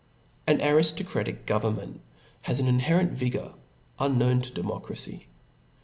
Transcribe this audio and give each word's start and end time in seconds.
An 0.47 0.57
ariftocraticaf 0.57 1.45
government 1.45 2.01
h^ 2.45 2.59
an 2.59 2.65
inherent 2.65 3.11
vigour, 3.11 3.53
unknown 3.99 4.41
to 4.41 4.51
democracy. 4.51 5.27